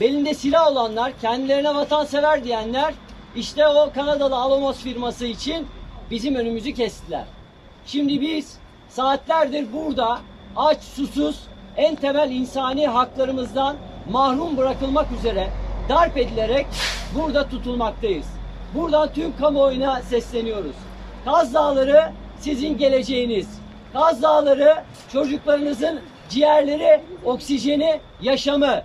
[0.00, 2.94] belinde silah olanlar, kendilerine vatansever diyenler
[3.36, 5.66] işte o Kanadalı Alamos firması için
[6.10, 7.24] bizim önümüzü kestiler.
[7.86, 8.58] Şimdi biz
[8.88, 10.18] saatlerdir burada
[10.56, 11.40] aç, susuz,
[11.76, 13.76] en temel insani haklarımızdan
[14.10, 15.48] mahrum bırakılmak üzere
[15.88, 16.66] darp edilerek
[17.14, 18.26] burada tutulmaktayız.
[18.74, 20.76] Buradan tüm kamuoyuna sesleniyoruz.
[21.24, 23.48] Kaz Dağları sizin geleceğiniz.
[23.92, 24.74] Kaz Dağları
[25.12, 28.82] çocuklarınızın ciğerleri, oksijeni, yaşamı.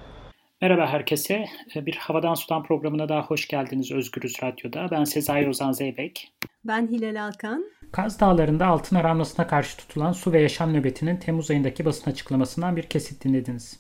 [0.64, 1.46] Merhaba herkese.
[1.76, 4.88] Bir Havadan Sudan programına daha hoş geldiniz Özgürüz Radyo'da.
[4.92, 6.34] Ben Sezai Ozan Zeybek.
[6.66, 7.66] Ben Hilal Alkan.
[7.92, 12.84] Kaz Dağları'nda altın aranmasına karşı tutulan su ve yaşam nöbetinin Temmuz ayındaki basın açıklamasından bir
[12.84, 13.80] kesit dinlediniz.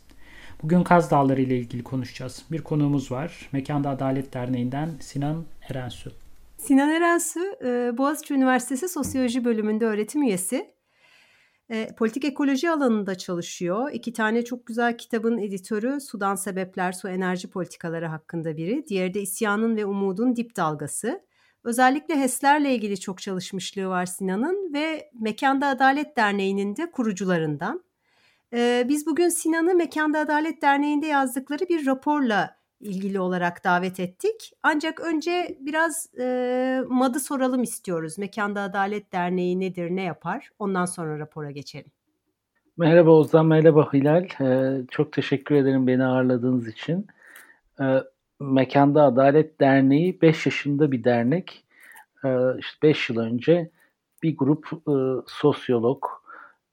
[0.63, 2.45] Bugün Kaz Dağları ile ilgili konuşacağız.
[2.51, 3.49] Bir konuğumuz var.
[3.51, 6.11] Mekanda Adalet Derneği'nden Sinan Erensu.
[6.57, 10.73] Sinan Erensu, e, Boğaziçi Üniversitesi Sosyoloji Bölümünde öğretim üyesi.
[11.73, 13.91] E, politik ekoloji alanında çalışıyor.
[13.93, 18.87] İki tane çok güzel kitabın editörü Sudan Sebepler, Su Enerji Politikaları hakkında biri.
[18.87, 21.21] Diğeri de İsyanın ve Umudun Dip Dalgası.
[21.63, 27.83] Özellikle HES'lerle ilgili çok çalışmışlığı var Sinan'ın ve Mekanda Adalet Derneği'nin de kurucularından.
[28.53, 34.53] Ee, biz bugün Sinan'ı Mekanda Adalet Derneği'nde yazdıkları bir raporla ilgili olarak davet ettik.
[34.63, 38.17] Ancak önce biraz e, MAD'ı soralım istiyoruz.
[38.17, 40.49] Mekanda Adalet Derneği nedir, ne yapar?
[40.59, 41.91] Ondan sonra rapora geçelim.
[42.77, 44.27] Merhaba Ozan, merhaba Hilal.
[44.41, 47.07] Ee, çok teşekkür ederim beni ağırladığınız için.
[47.81, 48.03] Ee,
[48.39, 51.65] Mekanda Adalet Derneği 5 yaşında bir dernek.
[52.25, 53.71] Ee, işte 5 yıl önce
[54.23, 54.95] bir grup e,
[55.27, 56.03] sosyolog,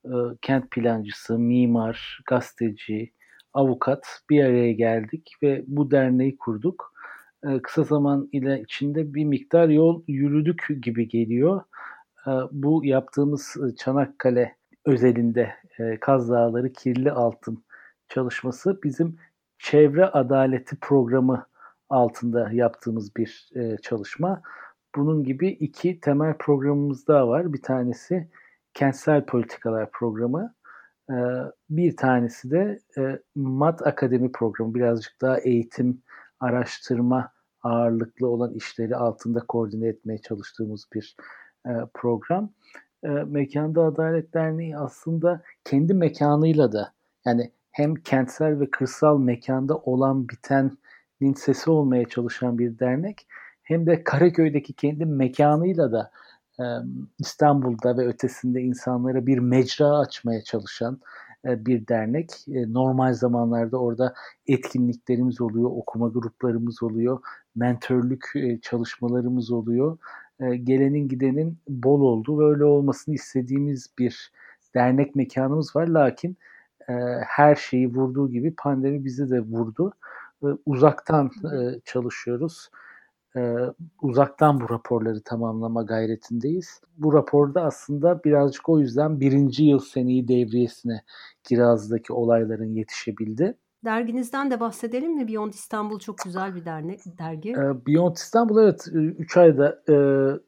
[0.05, 0.11] e,
[0.43, 3.13] kent plancısı, mimar, gazeteci,
[3.53, 6.93] avukat bir araya geldik ve bu derneği kurduk.
[7.45, 11.63] E, kısa zaman ile içinde bir miktar yol yürüdük gibi geliyor.
[12.27, 17.65] E, bu yaptığımız Çanakkale özelinde e, Kaz Dağları Kirli Altın
[18.09, 19.17] çalışması bizim
[19.59, 21.47] çevre adaleti programı
[21.89, 24.43] altında yaptığımız bir e, çalışma.
[24.95, 27.53] Bunun gibi iki temel programımız daha var.
[27.53, 28.29] Bir tanesi
[28.75, 30.55] kentsel politikalar programı.
[31.11, 31.15] E,
[31.71, 34.75] bir tanesi de e, MAT Akademi programı.
[34.75, 36.03] Birazcık daha eğitim,
[36.41, 37.33] araştırma
[37.63, 41.17] ağırlıklı olan işleri altında koordine etmeye çalıştığımız bir
[41.67, 42.53] e, program.
[43.05, 46.93] E, Mekanda Adalet Derneği aslında kendi mekanıyla da
[47.25, 53.27] yani hem kentsel ve kırsal mekanda olan bitenin sesi olmaya çalışan bir dernek
[53.63, 56.11] hem de Karaköy'deki kendi mekanıyla da
[57.19, 61.01] İstanbul'da ve ötesinde insanlara bir mecra açmaya çalışan
[61.45, 62.31] bir dernek.
[62.47, 64.15] Normal zamanlarda orada
[64.47, 67.21] etkinliklerimiz oluyor, okuma gruplarımız oluyor,
[67.57, 68.33] mentörlük
[68.63, 69.99] çalışmalarımız oluyor.
[70.41, 74.33] Gelenin gidenin bol olduğu ve öyle olmasını istediğimiz bir
[74.75, 75.87] dernek mekanımız var.
[75.87, 76.37] Lakin
[77.27, 79.93] her şeyi vurduğu gibi pandemi bizi de vurdu.
[80.67, 81.31] Uzaktan
[81.85, 82.71] çalışıyoruz.
[83.37, 83.57] E,
[84.03, 86.81] uzaktan bu raporları tamamlama gayretindeyiz.
[86.99, 91.03] Bu raporda aslında birazcık o yüzden birinci yıl seneyi devriyesine
[91.45, 93.57] Kiraz'daki olayların yetişebildi.
[93.85, 95.29] Derginizden de bahsedelim mi?
[95.29, 97.55] Beyond İstanbul çok güzel bir dernek, dergi.
[97.87, 99.95] Beyond İstanbul evet 3 ayda e,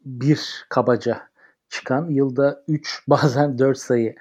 [0.05, 1.23] bir kabaca
[1.69, 4.15] çıkan, yılda 3 bazen 4 sayı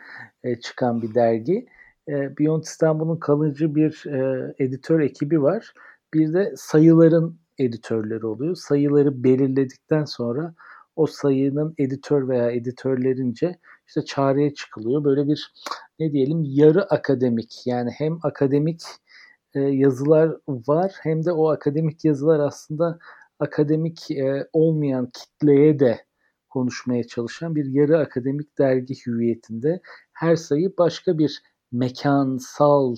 [0.43, 1.65] e, çıkan bir dergi.
[2.07, 5.73] E, Beyond İstanbul'un kalıcı bir e, editör ekibi var.
[6.13, 8.55] Bir de sayıların editörleri oluyor.
[8.55, 10.53] Sayıları belirledikten sonra
[10.95, 15.03] o sayının editör veya editörlerince işte çağrıya çıkılıyor.
[15.03, 15.53] Böyle bir
[15.99, 18.81] ne diyelim yarı akademik yani hem akademik
[19.53, 22.99] e, yazılar var hem de o akademik yazılar aslında
[23.39, 26.05] akademik e, olmayan kitleye de
[26.49, 29.81] konuşmaya çalışan bir yarı akademik dergi hüviyetinde
[30.13, 31.41] her sayı başka bir
[31.71, 32.95] mekansal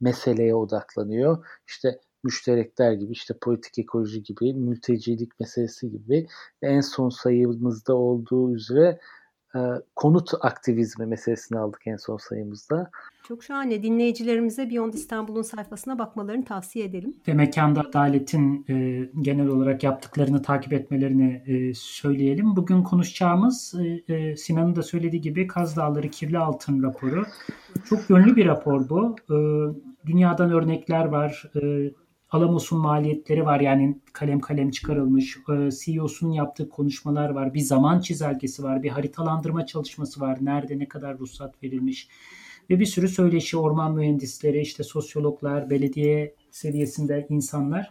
[0.00, 1.46] meseleye odaklanıyor.
[1.66, 6.26] İşte müşterekler gibi, işte politik ekoloji gibi, mültecilik meselesi gibi
[6.62, 8.98] en son sayımızda olduğu üzere
[9.54, 9.58] e,
[9.96, 12.90] konut aktivizmi meselesini aldık en son sayımızda.
[13.28, 13.82] Çok şahane.
[13.82, 17.14] Dinleyicilerimize Beyond İstanbul'un sayfasına bakmalarını tavsiye edelim.
[17.28, 22.56] Ve Mekanda Adalet'in e, genel olarak yaptıklarını takip etmelerini e, söyleyelim.
[22.56, 23.74] Bugün konuşacağımız
[24.08, 27.24] e, e, Sinan'ın da söylediği gibi Kaz Dağları Kirli Altın raporu.
[27.88, 29.16] Çok yönlü bir rapor bu.
[29.30, 29.36] E,
[30.06, 31.50] dünyadan örnekler var.
[31.62, 31.90] E,
[32.30, 35.36] Alamos'un maliyetleri var yani kalem kalem çıkarılmış.
[35.36, 37.54] E, CEO'sunun yaptığı konuşmalar var.
[37.54, 38.82] Bir zaman çizelgesi var.
[38.82, 40.38] Bir haritalandırma çalışması var.
[40.40, 42.08] Nerede ne kadar ruhsat verilmiş.
[42.70, 47.90] Ve bir sürü söyleşi, orman mühendisleri, işte sosyologlar, belediye seviyesinde insanlar.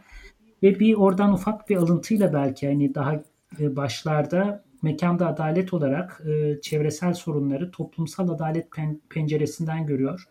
[0.63, 3.23] Ve bir oradan ufak bir alıntıyla belki hani daha
[3.59, 10.27] e, başlarda mekanda adalet olarak e, çevresel sorunları toplumsal adalet pen, penceresinden görüyor.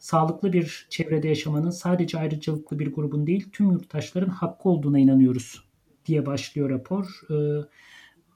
[0.00, 5.64] Sağlıklı bir çevrede yaşamanın sadece ayrıcalıklı bir grubun değil tüm yurttaşların hakkı olduğuna inanıyoruz
[6.06, 7.34] diye başlıyor rapor e,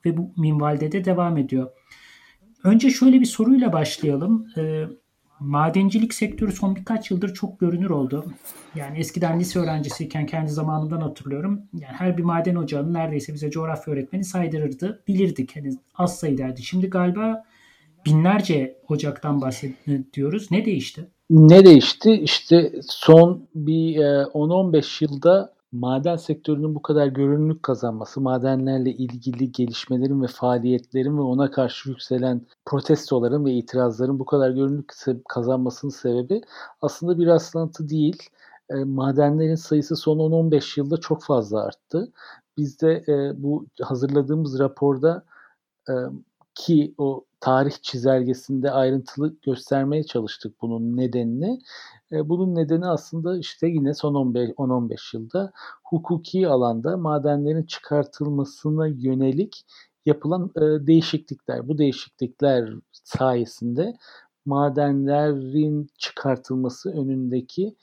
[0.05, 1.71] ve bu minvalde de devam ediyor.
[2.63, 4.47] Önce şöyle bir soruyla başlayalım.
[4.57, 4.85] E,
[5.39, 8.25] madencilik sektörü son birkaç yıldır çok görünür oldu.
[8.75, 11.61] Yani eskiden lise öğrencisiyken kendi zamanımdan hatırlıyorum.
[11.73, 15.03] Yani her bir maden ocağının neredeyse bize coğrafya öğretmeni saydırırdı.
[15.07, 15.55] Bilirdik.
[15.55, 16.61] Hani az sayıdaydı.
[16.61, 17.43] Şimdi galiba
[18.05, 20.51] binlerce ocaktan bahsediyoruz.
[20.51, 21.09] Ne değişti?
[21.29, 22.11] Ne değişti?
[22.11, 30.21] İşte son bir 10-15 e, yılda maden sektörünün bu kadar görünürlük kazanması, madenlerle ilgili gelişmelerin
[30.23, 34.91] ve faaliyetlerin ve ona karşı yükselen protestoların ve itirazların bu kadar görünürlük
[35.29, 36.41] kazanmasının sebebi
[36.81, 38.23] aslında bir rastlantı değil.
[38.69, 42.11] E, madenlerin sayısı son 10-15 yılda çok fazla arttı.
[42.57, 45.25] Biz de e, bu hazırladığımız raporda
[46.55, 51.59] ki o tarih çizelgesinde ayrıntılı göstermeye çalıştık bunun nedenini.
[52.11, 55.51] E, bunun nedeni aslında işte yine son 10-15 yılda
[55.83, 59.65] hukuki alanda madenlerin çıkartılmasına yönelik
[60.05, 61.67] yapılan e, değişiklikler.
[61.67, 63.93] Bu değişiklikler sayesinde
[64.45, 67.75] madenlerin çıkartılması önündeki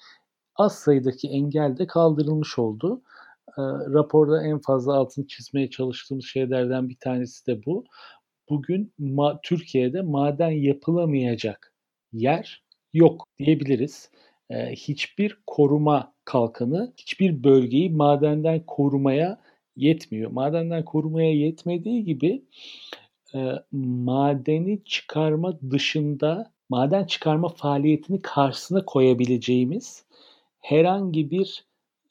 [0.56, 3.02] az sayıdaki engel de kaldırılmış oldu.
[3.48, 3.62] E,
[3.94, 7.84] raporda en fazla altını çizmeye çalıştığımız şeylerden bir tanesi de bu
[8.50, 11.72] bugün ma- Türkiye'de maden yapılamayacak
[12.12, 12.62] yer
[12.92, 14.10] yok diyebiliriz.
[14.50, 19.40] Ee, hiçbir koruma kalkanı hiçbir bölgeyi madenden korumaya
[19.76, 20.30] yetmiyor.
[20.30, 22.42] Madenden korumaya yetmediği gibi
[23.34, 30.04] e, madeni çıkarma dışında maden çıkarma faaliyetini karşısına koyabileceğimiz
[30.60, 31.66] herhangi bir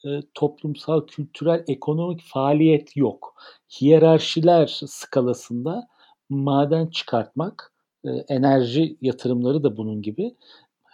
[0.06, 3.36] e, toplumsal, kültürel, ekonomik faaliyet yok.
[3.82, 5.88] Hiyerarşiler skalasında
[6.32, 7.74] maden çıkartmak,
[8.06, 10.36] e, enerji yatırımları da bunun gibi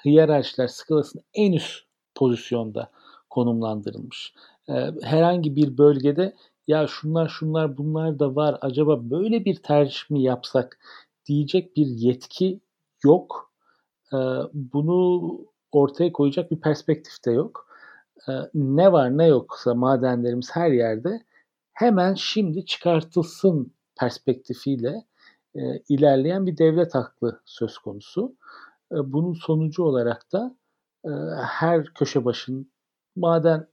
[0.05, 1.83] hiyerarşiler skalasının en üst
[2.15, 2.91] pozisyonda
[3.29, 4.33] konumlandırılmış.
[4.69, 6.35] E, herhangi bir bölgede
[6.67, 10.79] ya şunlar şunlar bunlar da var acaba böyle bir tercih mi yapsak
[11.25, 12.59] diyecek bir yetki
[13.03, 13.53] yok.
[14.13, 14.17] E,
[14.53, 15.21] bunu
[15.71, 17.67] ortaya koyacak bir perspektif de yok.
[18.53, 21.21] Ne var ne yoksa madenlerimiz her yerde
[21.73, 25.05] hemen şimdi çıkartılsın perspektifiyle
[25.55, 28.35] e, ilerleyen bir devlet aklı söz konusu.
[28.91, 30.55] E, bunun sonucu olarak da
[31.05, 31.09] e,
[31.41, 32.71] her köşe başın
[33.15, 33.67] maden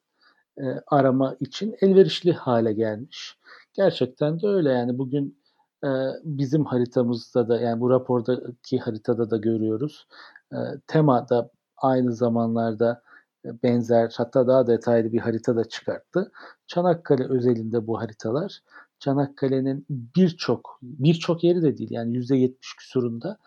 [0.58, 3.38] e, arama için elverişli hale gelmiş.
[3.72, 5.38] Gerçekten de öyle yani bugün
[5.84, 5.88] e,
[6.24, 10.06] bizim haritamızda da yani bu rapordaki haritada da görüyoruz.
[10.52, 10.56] E,
[10.86, 13.02] tema da aynı zamanlarda
[13.44, 16.32] e, benzer hatta daha detaylı bir harita da çıkarttı.
[16.66, 18.60] Çanakkale özelinde bu haritalar
[18.98, 23.38] Çanakkale'nin birçok birçok yeri de değil yani %70 küsurunda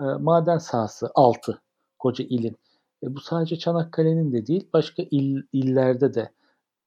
[0.00, 1.62] e, maden sahası altı
[1.98, 2.56] koca ilin.
[3.02, 6.32] E, bu sadece Çanakkale'nin de değil başka il, illerde de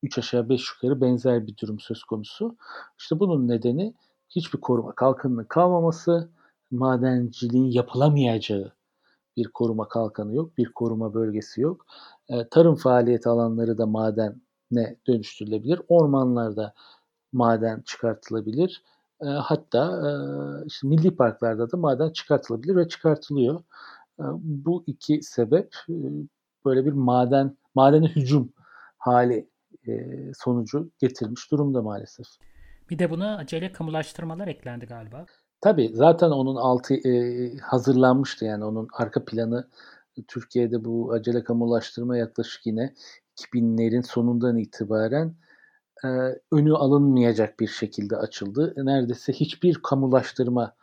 [0.03, 2.57] 3 aşağı 5 yukarı benzer bir durum söz konusu.
[2.99, 3.93] İşte bunun nedeni
[4.29, 6.29] hiçbir koruma kalkanının kalmaması,
[6.71, 8.73] madenciliğin yapılamayacağı
[9.37, 11.85] bir koruma kalkanı yok, bir koruma bölgesi yok.
[12.29, 15.81] E, tarım faaliyeti alanları da madene dönüştürülebilir.
[15.87, 16.73] Ormanlarda
[17.35, 18.83] maden çıkartılabilir.
[19.21, 20.11] E, hatta e,
[20.67, 23.63] işte milli parklarda da maden çıkartılabilir ve çıkartılıyor.
[24.19, 25.95] E, bu iki sebep e,
[26.65, 28.53] böyle bir maden madene hücum
[28.97, 29.49] hali
[29.87, 29.93] e,
[30.37, 32.25] sonucu getirmiş durumda maalesef.
[32.89, 35.25] Bir de buna acele kamulaştırmalar eklendi galiba.
[35.61, 39.67] Tabii zaten onun altı e, hazırlanmıştı yani onun arka planı
[40.27, 42.93] Türkiye'de bu acele kamulaştırma yaklaşık yine
[43.37, 45.35] 2000'lerin sonundan itibaren
[46.03, 46.07] e,
[46.51, 48.73] önü alınmayacak bir şekilde açıldı.
[48.77, 50.75] Neredeyse hiçbir kamulaştırma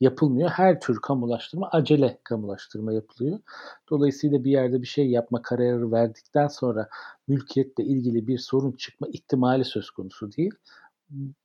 [0.00, 0.50] yapılmıyor.
[0.50, 3.38] Her tür kamulaştırma acele kamulaştırma yapılıyor.
[3.90, 6.88] Dolayısıyla bir yerde bir şey yapma kararı verdikten sonra
[7.28, 10.54] mülkiyetle ilgili bir sorun çıkma ihtimali söz konusu değil.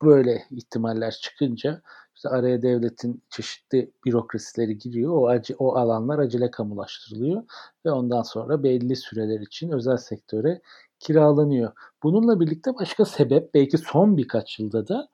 [0.04, 1.82] Böyle ihtimaller çıkınca
[2.16, 5.14] işte araya devletin çeşitli bürokrasileri giriyor.
[5.14, 7.44] O, acı, o alanlar acele kamulaştırılıyor
[7.86, 10.62] ve ondan sonra belli süreler için özel sektöre
[11.00, 11.72] kiralanıyor.
[12.04, 15.10] Bununla birlikte başka sebep belki son birkaç yılda da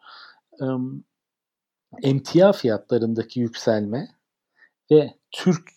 [0.61, 1.03] ım,
[2.03, 4.07] emtia fiyatlarındaki yükselme
[4.91, 5.71] ve Türk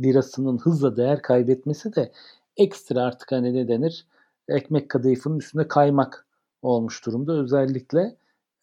[0.00, 2.12] lirasının hızla değer kaybetmesi de
[2.56, 4.06] ekstra artık hani ne denir
[4.48, 6.26] ekmek kadayıfının üstünde kaymak
[6.62, 7.32] olmuş durumda.
[7.32, 8.16] Özellikle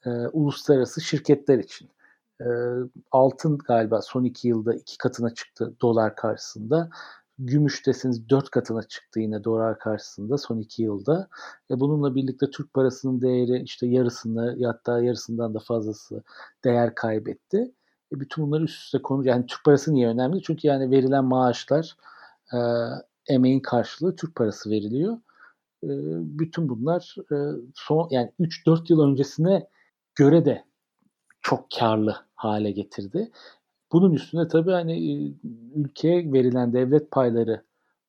[0.05, 1.89] e, uluslararası şirketler için.
[2.41, 2.47] E,
[3.11, 6.89] altın galiba son iki yılda iki katına çıktı dolar karşısında.
[7.45, 11.27] Gümüş deseniz dört katına çıktı yine dolar karşısında son iki yılda.
[11.71, 16.23] E bununla birlikte Türk parasının değeri işte yarısını hatta yarısından da fazlası
[16.63, 17.71] değer kaybetti.
[18.13, 20.41] E bütün bunları üst üste konu yani Türk parası niye önemli?
[20.41, 21.95] Çünkü yani verilen maaşlar
[22.53, 22.57] e,
[23.27, 25.13] emeğin karşılığı Türk parası veriliyor.
[25.83, 25.89] E,
[26.39, 27.35] bütün bunlar e,
[27.75, 29.67] son yani 3-4 yıl öncesine
[30.15, 30.65] göre de
[31.41, 33.31] çok karlı hale getirdi.
[33.91, 35.33] Bunun üstüne tabii hani e,
[35.75, 37.63] ülkeye verilen devlet payları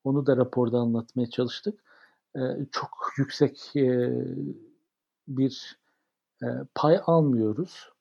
[0.04, 1.84] onu da raporda anlatmaya çalıştık.
[2.36, 2.40] E,
[2.72, 4.12] çok yüksek e,
[5.28, 5.78] bir
[6.74, 7.92] pay almıyoruz.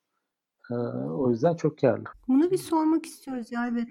[1.09, 2.03] O yüzden çok karlı.
[2.27, 3.87] Bunu bir sormak istiyoruz ya evet.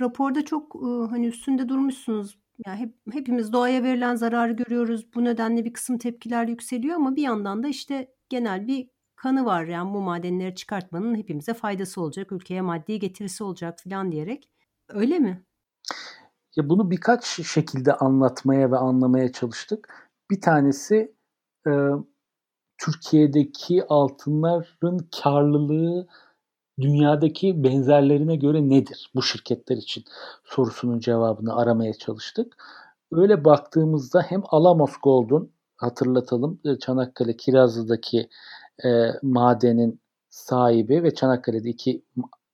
[0.00, 0.74] Raporda çok
[1.10, 2.38] hani üstünde durmuşsunuz.
[2.66, 5.14] Yani hep, hepimiz doğaya verilen zararı görüyoruz.
[5.14, 8.90] Bu nedenle bir kısım tepkiler yükseliyor ama bir yandan da işte genel bir
[9.22, 14.48] kanı var yani bu madenleri çıkartmanın hepimize faydası olacak, ülkeye maddi getirisi olacak falan diyerek.
[14.88, 15.44] Öyle mi?
[16.56, 20.10] Ya bunu birkaç şekilde anlatmaya ve anlamaya çalıştık.
[20.30, 21.14] Bir tanesi
[21.66, 21.70] e,
[22.78, 26.06] Türkiye'deki altınların karlılığı
[26.80, 30.04] dünyadaki benzerlerine göre nedir bu şirketler için
[30.44, 32.56] sorusunun cevabını aramaya çalıştık.
[33.12, 38.28] Öyle baktığımızda hem Alamos Gold'un hatırlatalım Çanakkale Kirazlı'daki
[38.84, 42.02] e, madenin sahibi ve Çanakkale'de iki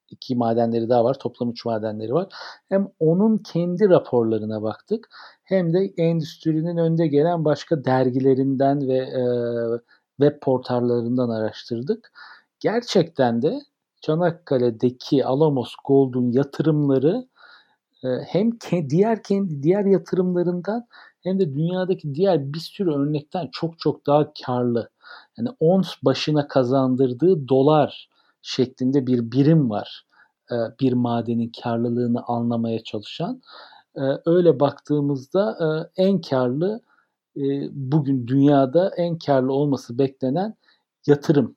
[0.09, 1.19] iki madenleri daha var.
[1.19, 2.27] Toplam üç madenleri var.
[2.69, 5.09] Hem onun kendi raporlarına baktık
[5.43, 9.23] hem de endüstrinin önde gelen başka dergilerinden ve e,
[10.19, 12.11] web portallarından araştırdık.
[12.59, 13.59] Gerçekten de
[14.01, 17.27] Çanakkale'deki Alamos Gold'un yatırımları
[18.03, 18.51] e, hem
[18.89, 20.87] diğer kendi diğer yatırımlarından
[21.23, 24.89] hem de dünyadaki diğer bir sürü örnekten çok çok daha karlı.
[25.37, 28.09] Yani ons başına kazandırdığı dolar
[28.41, 30.05] şeklinde bir birim var.
[30.51, 33.41] E, bir madenin karlılığını anlamaya çalışan.
[33.95, 35.57] E, öyle baktığımızda
[35.97, 36.81] en karlı
[37.71, 40.55] bugün dünyada en karlı olması beklenen
[41.07, 41.55] yatırım.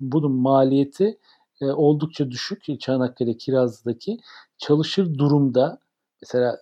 [0.00, 1.18] Bunun maliyeti
[1.60, 4.18] oldukça düşük Çanakkale Kirazlı'daki
[4.58, 5.78] çalışır durumda
[6.22, 6.58] mesela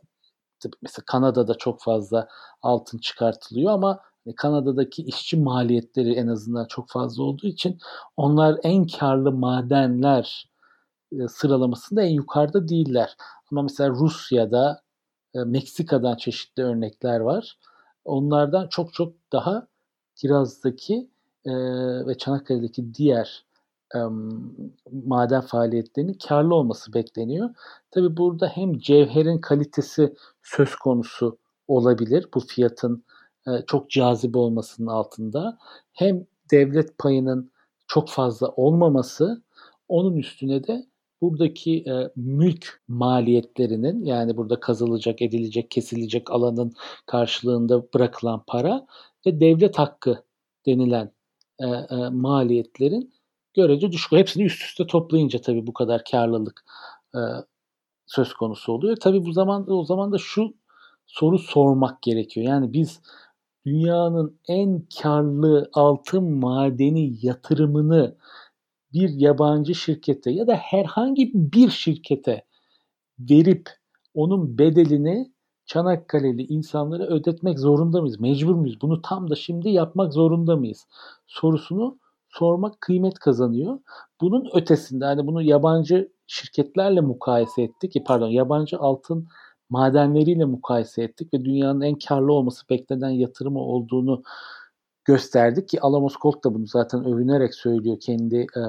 [0.83, 2.29] mesela Kanada'da çok fazla
[2.63, 7.79] altın çıkartılıyor ama hani Kanada'daki işçi maliyetleri en azından çok fazla olduğu için
[8.17, 10.51] onlar en karlı madenler
[11.29, 13.17] sıralamasında en yukarıda değiller.
[13.53, 14.83] Ama mesela Rusya'da,
[15.35, 17.59] Meksika'dan çeşitli örnekler var.
[18.05, 19.67] Onlardan çok çok daha
[20.17, 21.11] Kiraz'daki
[22.07, 23.45] ve Çanakkale'deki diğer
[24.93, 27.51] maden faaliyetlerinin karlı olması bekleniyor.
[27.91, 33.05] Tabi burada hem cevherin kalitesi söz konusu olabilir bu fiyatın
[33.67, 35.59] çok cazip olmasının altında
[35.93, 37.51] hem devlet payının
[37.87, 39.43] çok fazla olmaması
[39.89, 40.87] onun üstüne de
[41.21, 46.73] buradaki e, mülk maliyetlerinin yani burada kazılacak, edilecek, kesilecek alanın
[47.07, 48.87] karşılığında bırakılan para
[49.27, 50.25] ve devlet hakkı
[50.67, 51.13] denilen
[51.59, 53.13] e, e, maliyetlerin
[53.55, 54.13] görece düşük.
[54.13, 56.65] Hepsini üst üste toplayınca tabii bu kadar karlılık
[57.15, 57.21] e,
[58.07, 58.97] söz konusu oluyor.
[58.97, 60.55] Tabii bu zaman o zaman da şu
[61.07, 62.47] soru sormak gerekiyor.
[62.47, 63.01] Yani biz
[63.67, 68.17] dünyanın en karlı altın madeni yatırımını
[68.93, 72.45] bir yabancı şirkete ya da herhangi bir şirkete
[73.19, 73.71] verip
[74.15, 75.33] onun bedelini
[75.67, 78.21] Çanakkale'li insanlara ödetmek zorunda mıyız?
[78.21, 78.81] Mecbur muyuz?
[78.83, 80.87] Bunu tam da şimdi yapmak zorunda mıyız?
[81.27, 81.99] Sorusunu
[82.31, 83.79] sormak kıymet kazanıyor.
[84.21, 87.97] Bunun ötesinde hani bunu yabancı şirketlerle mukayese ettik.
[88.07, 89.29] Pardon yabancı altın
[89.71, 94.23] madenleriyle mukayese ettik ve dünyanın en karlı olması beklenen yatırımı olduğunu
[95.05, 98.63] gösterdik ki Alamos Gold da bunu zaten övünerek söylüyor kendi e,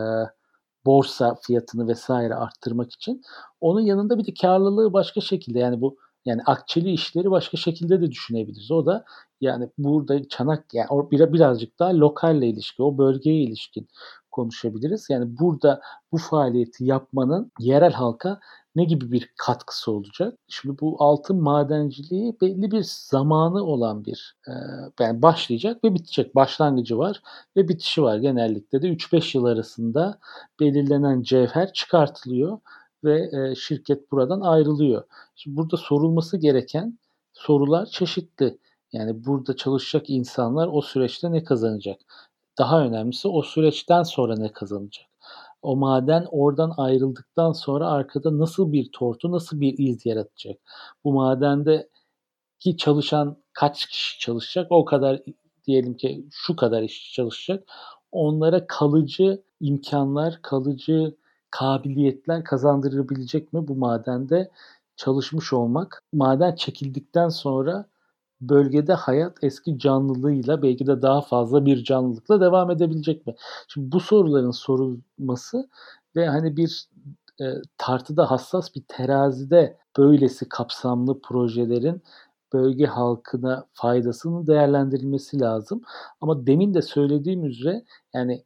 [0.86, 3.22] borsa fiyatını vesaire arttırmak için.
[3.62, 8.12] Onun yanında bir de karlılığı başka şekilde yani bu yani akçeli işleri başka şekilde de
[8.12, 8.72] düşünebiliriz.
[8.72, 9.06] O da
[9.42, 13.88] yani burada çanak yani birazcık daha lokalle ilişki, o bölgeye ilişkin
[14.32, 15.08] konuşabiliriz.
[15.10, 15.82] Yani burada
[16.12, 18.40] bu faaliyeti yapmanın yerel halka
[18.76, 20.38] ne gibi bir katkısı olacak?
[20.48, 24.52] Şimdi bu altın madenciliği belli bir zamanı olan bir e,
[25.00, 26.36] yani başlayacak ve bitecek.
[26.36, 27.22] Başlangıcı var
[27.58, 28.18] ve bitişi var.
[28.18, 30.20] Genellikle de 3-5 yıl arasında
[30.60, 32.60] belirlenen cevher çıkartılıyor
[33.04, 35.04] ve e, şirket buradan ayrılıyor.
[35.36, 37.00] Şimdi burada sorulması gereken
[37.34, 38.58] sorular çeşitli.
[38.94, 42.02] Yani burada çalışacak insanlar o süreçte ne kazanacak?
[42.58, 45.06] Daha önemlisi o süreçten sonra ne kazanacak?
[45.62, 50.58] O maden oradan ayrıldıktan sonra arkada nasıl bir tortu, nasıl bir iz yaratacak?
[51.04, 51.90] Bu madende
[52.60, 54.68] ki çalışan kaç kişi çalışacak?
[54.72, 55.22] O kadar
[55.68, 57.70] diyelim ki şu kadar işçi çalışacak.
[58.12, 61.16] Onlara kalıcı imkanlar, kalıcı
[61.52, 64.52] kabiliyetler kazandırabilecek mi bu madende
[64.96, 66.04] çalışmış olmak?
[66.14, 67.86] Maden çekildikten sonra
[68.42, 73.36] bölgede hayat eski canlılığıyla belki de daha fazla bir canlılıkla devam edebilecek mi?
[73.68, 75.70] Şimdi bu soruların sorulması
[76.16, 76.88] ve hani bir
[77.42, 77.46] e,
[77.78, 82.04] tartıda hassas bir terazide böylesi kapsamlı projelerin
[82.54, 85.82] bölge halkına faydasının değerlendirilmesi lazım.
[86.22, 88.44] Ama demin de söylediğim üzere yani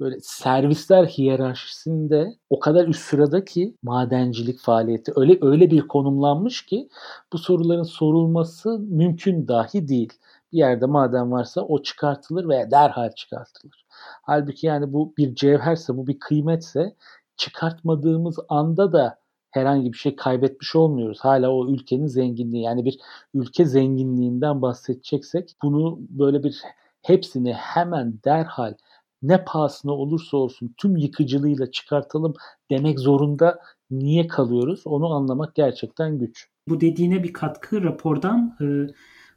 [0.00, 6.88] böyle servisler hiyerarşisinde o kadar üst sırada ki madencilik faaliyeti öyle öyle bir konumlanmış ki
[7.32, 10.12] bu soruların sorulması mümkün dahi değil.
[10.52, 13.86] Bir yerde maden varsa o çıkartılır veya derhal çıkartılır.
[14.22, 16.94] Halbuki yani bu bir cevherse, bu bir kıymetse
[17.36, 19.18] çıkartmadığımız anda da
[19.50, 21.18] herhangi bir şey kaybetmiş olmuyoruz.
[21.20, 22.98] Hala o ülkenin zenginliği yani bir
[23.34, 26.62] ülke zenginliğinden bahsedeceksek bunu böyle bir
[27.02, 28.74] hepsini hemen derhal
[29.22, 32.34] ne pahasına olursa olsun tüm yıkıcılığıyla çıkartalım
[32.70, 33.58] demek zorunda
[33.90, 36.48] niye kalıyoruz onu anlamak gerçekten güç.
[36.68, 38.66] Bu dediğine bir katkı rapordan e,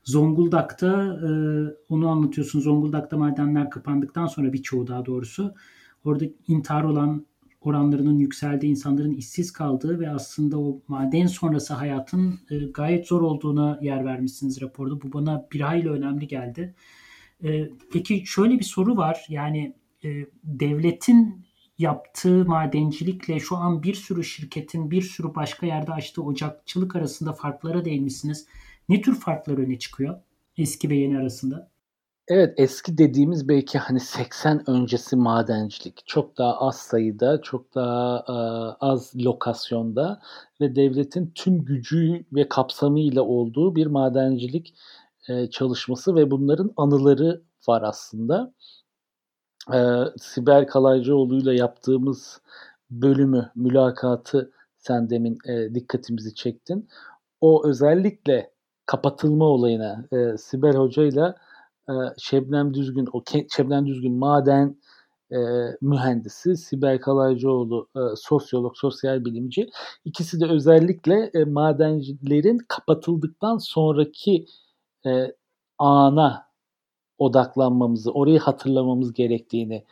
[0.04, 1.30] Zonguldak'ta e,
[1.90, 2.60] onu anlatıyorsun.
[2.60, 5.54] Zonguldak'ta madenler kapandıktan sonra birçoğu daha doğrusu
[6.06, 7.26] orada intihar olan
[7.62, 13.80] oranlarının yükseldiği, insanların işsiz kaldığı ve aslında o maden sonrası hayatın e, gayet zor olduğuna
[13.82, 15.02] yer vermişsiniz raporda.
[15.02, 16.76] Bu bana bir hayli önemli geldi.
[17.44, 19.26] E, peki şöyle bir soru var.
[19.30, 20.10] Yani e,
[20.44, 21.46] devletin
[21.78, 27.86] yaptığı madencilikle şu an bir sürü şirketin bir sürü başka yerde açtığı ocakçılık arasında farklara
[27.86, 28.46] değinmişsiniz.
[28.90, 30.20] Ne tür farklar öne çıkıyor
[30.58, 31.72] eski ve yeni arasında?
[32.28, 38.34] Evet eski dediğimiz belki hani 80 öncesi madencilik çok daha az sayıda, çok daha e,
[38.86, 40.22] az lokasyonda
[40.62, 44.74] ve devletin tüm gücü ve kapsamıyla olduğu bir madencilik
[45.32, 48.54] e, çalışması ve bunların anıları var aslında.
[49.74, 49.80] E,
[50.18, 52.42] Sibel Kalaycıoğlu ile yaptığımız
[52.92, 56.90] bölümü, mülakatı sen demin e, dikkatimizi çektin.
[57.42, 58.52] O özellikle
[58.86, 61.36] kapatılma olayına e, Sibel Hoca ile
[61.90, 63.24] e, Şebnem Düzgün, o
[63.56, 64.78] Şebnem Düzgün maden
[65.32, 65.38] e,
[65.82, 69.70] mühendisi, Sibel Kalaycıoğlu e, sosyolog, sosyal bilimci.
[70.06, 74.46] İkisi de özellikle e, madencilerin kapatıldıktan sonraki
[75.06, 75.36] e,
[75.78, 76.48] ana
[77.18, 79.86] odaklanmamızı, orayı hatırlamamız gerektiğini,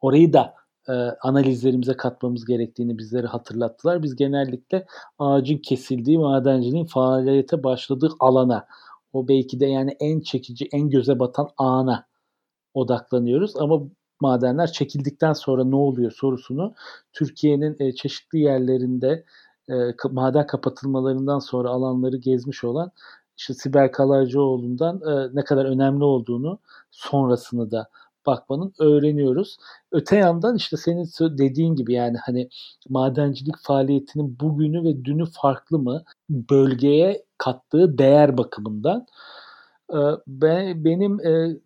[0.00, 0.54] orayı da
[0.88, 0.92] e,
[1.22, 4.02] analizlerimize katmamız gerektiğini bizlere hatırlattılar.
[4.02, 4.86] Biz genellikle
[5.18, 8.66] ağacın kesildiği, madenciliğin faaliyete başladığı alana,
[9.12, 12.06] o belki de yani en çekici, en göze batan ana
[12.74, 13.56] odaklanıyoruz.
[13.56, 13.82] Ama
[14.20, 16.74] madenler çekildikten sonra ne oluyor sorusunu
[17.12, 19.24] Türkiye'nin e, çeşitli yerlerinde
[19.70, 19.74] e,
[20.10, 22.92] maden kapatılmalarından sonra alanları gezmiş olan
[23.36, 26.58] işte Sibel Kalaycıoğlu'ndan e, ne kadar önemli olduğunu
[26.90, 27.88] sonrasını da
[28.26, 29.56] bakmanın öğreniyoruz.
[29.92, 32.48] Öte yandan işte senin dediğin gibi yani hani
[32.88, 36.04] madencilik faaliyetinin bugünü ve dünü farklı mı?
[36.30, 39.06] Bölgeye kattığı değer bakımından.
[40.26, 41.18] Ben, benim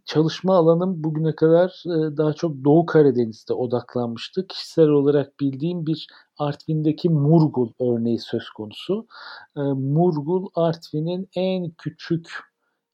[0.05, 4.47] çalışma alanım bugüne kadar daha çok Doğu Karadeniz'de odaklanmıştı.
[4.47, 6.07] Kişisel olarak bildiğim bir
[6.39, 9.07] Artvin'deki Murgul örneği söz konusu.
[9.57, 12.31] Murgul Artvin'in en küçük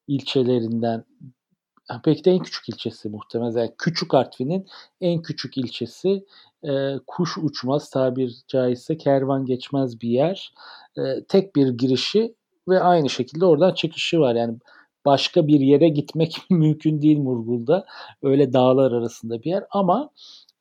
[0.09, 1.05] ilçelerinden
[2.07, 3.59] belki de en küçük ilçesi muhtemelen.
[3.59, 4.67] Yani küçük Artvin'in
[5.01, 6.25] en küçük ilçesi.
[6.65, 10.55] E, kuş uçmaz tabir caizse kervan geçmez bir yer.
[10.99, 12.35] E, tek bir girişi
[12.69, 14.35] ve aynı şekilde oradan çıkışı var.
[14.35, 14.59] Yani
[15.05, 17.87] başka bir yere gitmek mümkün değil Murgul'da.
[18.23, 20.11] Öyle dağlar arasında bir yer ama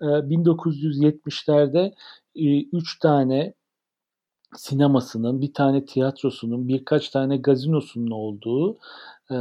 [0.02, 1.94] e, 1970'lerde
[2.36, 3.54] 3 e, tane
[4.56, 8.78] sinemasının, bir tane tiyatrosunun, birkaç tane gazinosunun olduğu
[9.32, 9.38] e,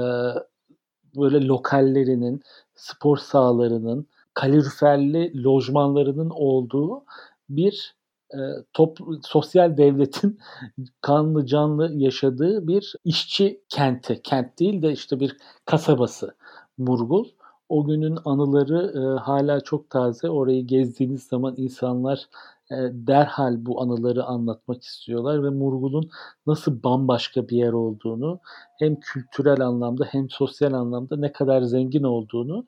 [1.16, 2.42] böyle lokallerinin,
[2.74, 7.04] spor sahalarının, kaloriferli lojmanlarının olduğu
[7.48, 7.94] bir
[8.32, 8.40] e,
[8.72, 10.38] top, sosyal devletin
[11.00, 14.22] kanlı canlı yaşadığı bir işçi kenti.
[14.22, 16.34] Kent değil de işte bir kasabası
[16.78, 17.24] Murgul.
[17.68, 20.30] O günün anıları e, hala çok taze.
[20.30, 22.28] Orayı gezdiğiniz zaman insanlar
[22.70, 26.10] e, derhal bu anıları anlatmak istiyorlar ve Murgul'un
[26.46, 28.40] nasıl bambaşka bir yer olduğunu
[28.78, 32.66] hem kültürel anlamda hem sosyal anlamda ne kadar zengin olduğunu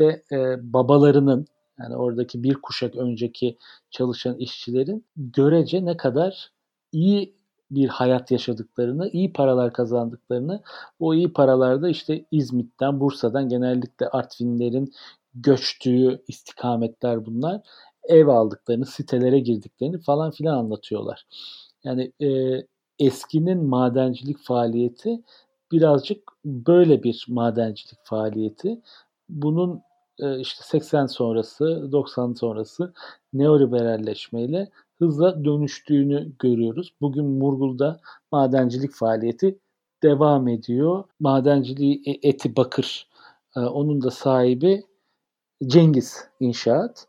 [0.00, 1.46] ve e, babalarının
[1.80, 3.58] yani oradaki bir kuşak önceki
[3.90, 6.52] çalışan işçilerin görece ne kadar
[6.92, 7.36] iyi
[7.70, 10.62] bir hayat yaşadıklarını, iyi paralar kazandıklarını,
[10.98, 14.92] o iyi paralarda işte İzmit'ten, Bursa'dan genellikle Artvinlerin
[15.34, 17.60] göçtüğü istikametler bunlar.
[18.04, 21.26] Ev aldıklarını, sitelere girdiklerini falan filan anlatıyorlar.
[21.84, 22.28] Yani e,
[22.98, 25.22] eskinin madencilik faaliyeti
[25.72, 28.80] birazcık böyle bir madencilik faaliyeti.
[29.28, 29.82] Bunun
[30.18, 32.92] işte 80 sonrası, 90 sonrası
[33.32, 36.94] neoliberalleşmeyle hızla dönüştüğünü görüyoruz.
[37.00, 38.00] Bugün Murgul'da
[38.32, 39.58] madencilik faaliyeti
[40.02, 41.04] devam ediyor.
[41.20, 43.08] Madenciliği e, eti bakır.
[43.56, 44.84] E, onun da sahibi
[45.66, 47.08] Cengiz İnşaat.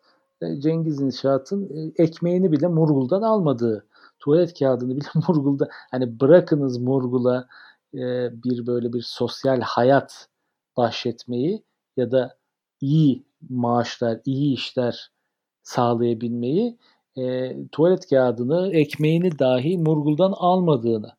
[0.59, 3.87] Cengiz İnşaat'ın ekmeğini bile Murgul'dan almadığı,
[4.19, 7.47] tuvalet kağıdını bile Murgul'da hani bırakınız Murgul'a
[7.93, 7.99] e,
[8.43, 10.27] bir böyle bir sosyal hayat
[10.77, 11.63] bahşetmeyi
[11.97, 12.37] ya da
[12.81, 15.11] iyi maaşlar, iyi işler
[15.63, 16.77] sağlayabilmeyi
[17.17, 21.11] e, tuvalet kağıdını, ekmeğini dahi Murgul'dan almadığını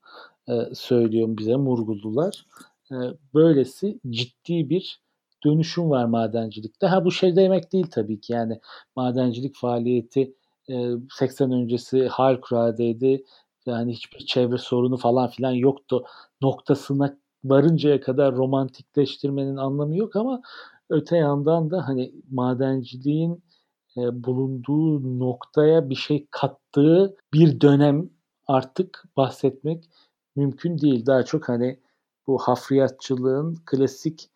[0.49, 2.47] e, söylüyor bize Murgullular.
[2.91, 2.97] E,
[3.35, 5.01] böylesi ciddi bir
[5.45, 6.87] dönüşüm var madencilikte.
[6.87, 8.61] Ha bu şey demek değil tabii ki yani
[8.97, 10.35] madencilik faaliyeti
[10.71, 13.25] e, 80 öncesi harikuladeydi.
[13.67, 16.05] Yani hiçbir çevre sorunu falan filan yoktu.
[16.43, 20.43] Noktasına varıncaya kadar romantikleştirmenin anlamı yok ama
[20.91, 23.43] öte yandan da hani madenciliğin
[23.97, 28.11] e, bulunduğu noktaya bir şey kattığı bir dönem
[28.47, 29.85] artık bahsetmek
[30.37, 31.07] mümkün değil.
[31.07, 31.81] Daha çok hani
[32.27, 34.31] bu hafriyatçılığın klasik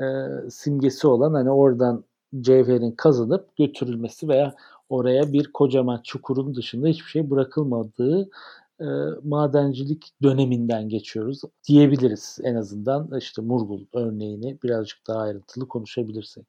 [0.00, 0.04] e,
[0.50, 2.04] simgesi olan hani oradan
[2.40, 4.54] cevherin kazanıp götürülmesi veya
[4.88, 8.30] oraya bir kocaman çukurun dışında hiçbir şey bırakılmadığı
[8.80, 8.86] e,
[9.24, 16.46] madencilik döneminden geçiyoruz diyebiliriz en azından işte Murgul örneğini birazcık daha ayrıntılı konuşabilirsek.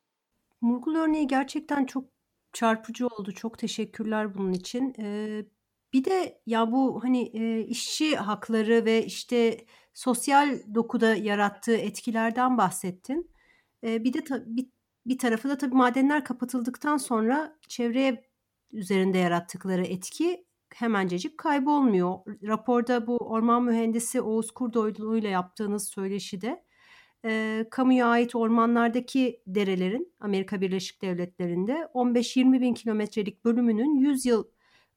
[0.62, 2.06] Murgul örneği gerçekten çok
[2.54, 3.32] çarpıcı oldu.
[3.32, 4.96] Çok teşekkürler bunun için.
[5.00, 5.46] Ee,
[5.94, 13.32] bir de ya bu hani e, işçi hakları ve işte sosyal dokuda yarattığı etkilerden bahsettin.
[13.84, 14.68] Ee, bir de ta, bir,
[15.06, 18.24] bir tarafı da tabii madenler kapatıldıktan sonra çevreye
[18.72, 22.20] üzerinde yarattıkları etki hemencecik kaybolmuyor.
[22.48, 26.64] Raporda bu orman mühendisi Oğuz Kurdoğlu ile yaptığınız söyleşide
[27.26, 34.44] e, kamuya ait ormanlardaki derelerin Amerika Birleşik Devletleri'nde 15-20 bin kilometrelik bölümünün 100 yıl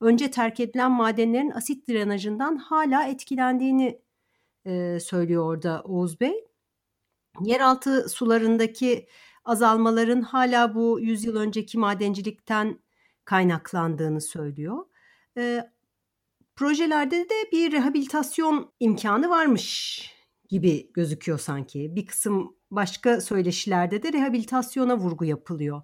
[0.00, 4.00] önce terk edilen madenlerin asit drenajından hala etkilendiğini
[4.66, 6.44] e, söylüyor orada Oğuz Bey.
[7.40, 9.06] Yeraltı sularındaki
[9.44, 12.78] azalmaların hala bu 100 yıl önceki madencilikten
[13.24, 14.85] kaynaklandığını söylüyor.
[15.38, 15.71] E,
[16.57, 20.03] projelerde de bir rehabilitasyon imkanı varmış
[20.49, 21.97] gibi gözüküyor sanki.
[21.97, 25.83] Bir kısım başka söyleşilerde de rehabilitasyona vurgu yapılıyor.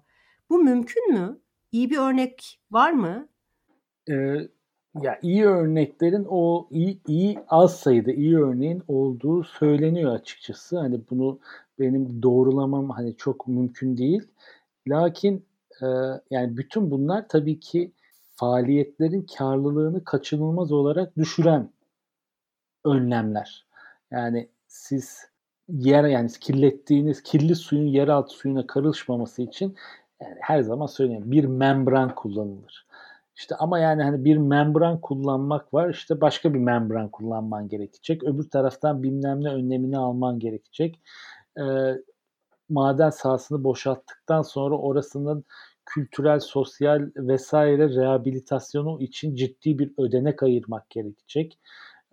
[0.49, 1.39] Bu mümkün mü?
[1.71, 3.27] İyi bir örnek var mı?
[4.09, 4.49] Ee,
[5.01, 10.79] ya iyi örneklerin o iyi, iyi az sayıda iyi örneğin olduğu söyleniyor açıkçası.
[10.79, 11.39] Hani bunu
[11.79, 14.27] benim doğrulamam hani çok mümkün değil.
[14.87, 15.45] Lakin
[15.81, 15.85] e,
[16.31, 17.91] yani bütün bunlar tabii ki
[18.39, 21.69] faaliyetlerin karlılığını kaçınılmaz olarak düşüren
[22.85, 23.65] önlemler.
[24.11, 25.27] Yani siz
[25.67, 29.75] yer yani kirlettiğiniz kirli suyun yeraltı suyuna karışmaması için
[30.21, 32.87] yani her zaman söyleyeyim bir membran kullanılır.
[33.35, 38.23] İşte ama yani hani bir membran kullanmak var işte başka bir membran kullanman gerekecek.
[38.23, 40.99] Öbür taraftan bilmem ne önlemini alman gerekecek.
[41.59, 41.61] Ee,
[42.69, 45.45] maden sahasını boşalttıktan sonra orasının
[45.89, 51.59] kültürel, sosyal vesaire rehabilitasyonu için ciddi bir ödenek ayırmak gerekecek.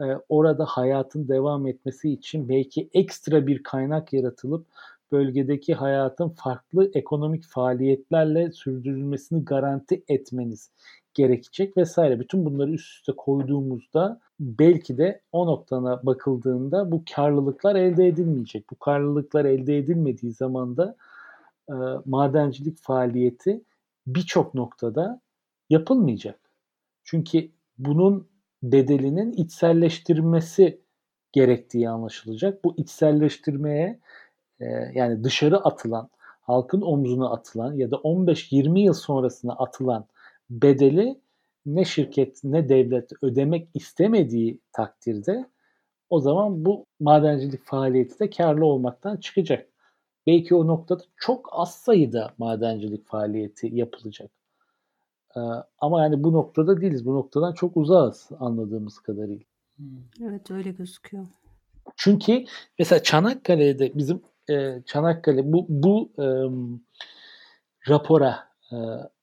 [0.00, 4.66] Ee, orada hayatın devam etmesi için belki ekstra bir kaynak yaratılıp
[5.12, 10.70] bölgedeki hayatın farklı ekonomik faaliyetlerle sürdürülmesini garanti etmeniz
[11.14, 12.20] gerekecek vesaire.
[12.20, 18.70] Bütün bunları üst üste koyduğumuzda belki de o noktana bakıldığında bu karlılıklar elde edilmeyecek.
[18.70, 20.96] Bu karlılıklar elde edilmediği zaman da
[21.70, 21.74] e,
[22.04, 23.64] madencilik faaliyeti
[24.06, 25.20] birçok noktada
[25.70, 26.40] yapılmayacak.
[27.04, 28.28] Çünkü bunun
[28.62, 30.80] bedelinin içselleştirmesi
[31.32, 32.64] gerektiği anlaşılacak.
[32.64, 34.00] Bu içselleştirmeye
[34.60, 36.08] e, yani dışarı atılan,
[36.40, 40.06] halkın omzuna atılan ya da 15-20 yıl sonrasına atılan
[40.50, 41.20] bedeli
[41.66, 45.46] ne şirket ne devlet ödemek istemediği takdirde
[46.10, 49.68] o zaman bu madencilik faaliyeti de karlı olmaktan çıkacak.
[50.26, 54.30] Belki o noktada çok az sayıda madencilik faaliyeti yapılacak.
[55.36, 55.40] Ee,
[55.78, 57.06] ama yani bu noktada değiliz.
[57.06, 59.44] Bu noktadan çok uzağız anladığımız kadarıyla.
[60.22, 61.26] Evet öyle gözüküyor.
[61.96, 62.44] Çünkü
[62.78, 66.26] mesela Çanakkale'de bizim e, Çanakkale bu bu e,
[67.88, 68.38] rapora
[68.72, 68.76] e,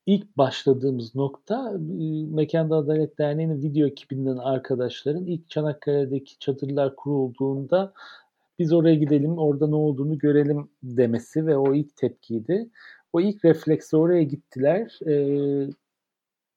[0.05, 1.77] ilk başladığımız nokta e,
[2.25, 7.93] Mekanda Adalet Derneği'nin video ekibinden arkadaşların ilk Çanakkale'deki çadırlar kurulduğunda
[8.59, 12.69] biz oraya gidelim, orada ne olduğunu görelim demesi ve o ilk tepkiydi.
[13.13, 14.99] O ilk refleksle oraya gittiler.
[15.07, 15.15] E,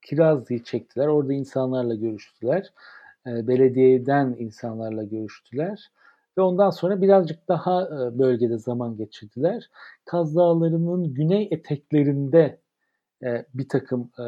[0.03, 1.07] Kirazlı'yı çektiler.
[1.07, 2.73] Orada insanlarla görüştüler.
[3.27, 5.91] E, belediyeden insanlarla görüştüler.
[6.39, 9.71] Ve ondan sonra birazcık daha e, bölgede zaman geçirdiler.
[10.05, 12.61] Kaz Dağları'nın güney eteklerinde
[13.23, 14.25] e, bir takım e,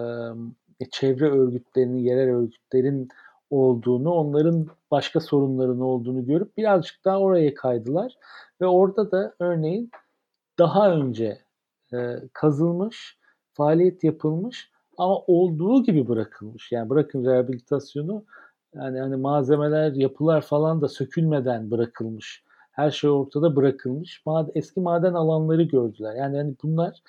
[0.90, 3.09] çevre örgütlerinin, yerel örgütlerin
[3.51, 8.13] olduğunu, onların başka sorunların olduğunu görüp birazcık daha oraya kaydılar.
[8.61, 9.91] Ve orada da örneğin
[10.59, 11.39] daha önce
[11.93, 13.19] e, kazılmış,
[13.55, 16.73] faaliyet yapılmış ama olduğu gibi bırakılmış.
[16.73, 18.25] Yani bırakın rehabilitasyonu
[18.75, 22.45] Yani hani malzemeler, yapılar falan da sökülmeden bırakılmış.
[22.73, 24.25] Her şey ortada bırakılmış.
[24.55, 26.15] Eski maden alanları gördüler.
[26.15, 27.03] Yani hani bunlar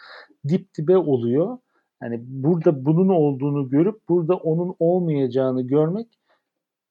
[0.47, 1.58] dip dibe oluyor.
[2.02, 6.08] Yani burada bunun olduğunu görüp burada onun olmayacağını görmek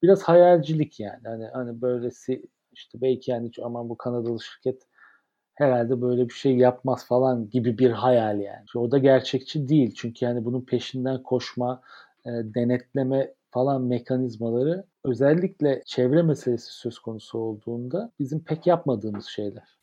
[0.03, 1.23] biraz hayalcilik yani.
[1.25, 4.83] Hani hani böylesi işte belki yani aman bu Kanadalı şirket
[5.55, 8.65] herhalde böyle bir şey yapmaz falan gibi bir hayal yani.
[8.75, 9.95] O da gerçekçi değil.
[9.97, 11.83] Çünkü yani bunun peşinden koşma,
[12.27, 19.79] e, denetleme falan mekanizmaları özellikle çevre meselesi söz konusu olduğunda bizim pek yapmadığımız şeyler.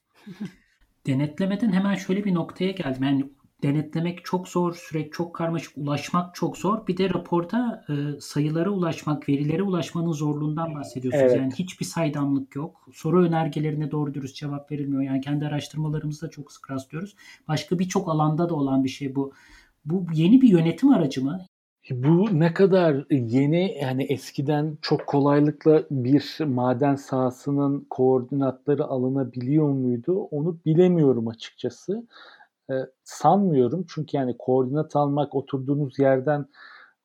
[1.07, 3.03] Denetlemeden hemen şöyle bir noktaya geldim.
[3.03, 3.29] Yani
[3.63, 6.87] denetlemek çok zor, süreç çok karmaşık, ulaşmak çok zor.
[6.87, 11.31] Bir de raporda e, sayılara ulaşmak, verilere ulaşmanın zorluğundan bahsediyorsunuz.
[11.31, 11.41] Evet.
[11.41, 12.87] Yani hiçbir saydamlık yok.
[12.93, 15.01] Soru önergelerine doğru dürüst cevap verilmiyor.
[15.01, 17.15] Yani kendi araştırmalarımızda çok sık rastlıyoruz.
[17.47, 19.33] Başka birçok alanda da olan bir şey bu.
[19.85, 21.45] Bu yeni bir yönetim aracı mı?
[21.91, 30.57] Bu ne kadar yeni yani eskiden çok kolaylıkla bir maden sahasının koordinatları alınabiliyor muydu onu
[30.65, 32.07] bilemiyorum açıkçası.
[33.03, 36.45] Sanmıyorum çünkü yani koordinat almak oturduğunuz yerden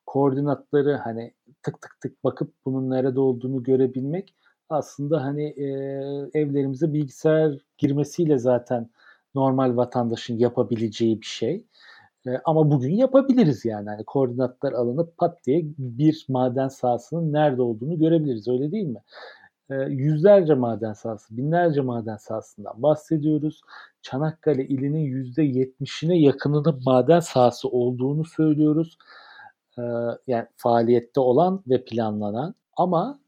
[0.05, 4.35] koordinatları hani tık tık tık bakıp bunun nerede olduğunu görebilmek
[4.69, 5.65] aslında hani e,
[6.33, 8.89] evlerimize bilgisayar girmesiyle zaten
[9.35, 11.65] normal vatandaşın yapabileceği bir şey.
[12.27, 13.87] E, ama bugün yapabiliriz yani.
[13.89, 14.03] yani.
[14.05, 19.01] Koordinatlar alınıp pat diye bir maden sahasının nerede olduğunu görebiliriz öyle değil mi?
[19.69, 23.61] E, yüzlerce maden sahası, binlerce maden sahasından bahsediyoruz.
[24.01, 28.97] Çanakkale ilinin yüzde yetmişine yakınının maden sahası olduğunu söylüyoruz.
[29.77, 29.81] E,
[30.27, 32.55] yani faaliyette olan ve planlanan.
[32.77, 33.21] Ama